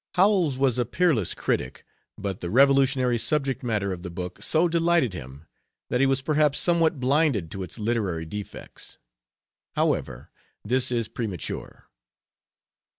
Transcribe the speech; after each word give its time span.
Howells 0.15 0.57
was 0.57 0.79
a 0.79 0.85
peerless 0.85 1.35
critic, 1.35 1.85
but 2.17 2.41
the 2.41 2.49
revolutionary 2.49 3.19
subject 3.19 3.61
matter 3.61 3.93
of 3.93 4.01
the 4.01 4.09
book 4.09 4.41
so 4.41 4.67
delighted 4.67 5.13
him 5.13 5.45
that 5.89 5.99
he 5.99 6.07
was 6.07 6.23
perhaps 6.23 6.57
somewhat 6.57 6.99
blinded 6.99 7.51
to 7.51 7.61
its 7.61 7.77
literary 7.77 8.25
defects. 8.25 8.97
However, 9.75 10.31
this 10.65 10.91
is 10.91 11.07
premature. 11.07 11.87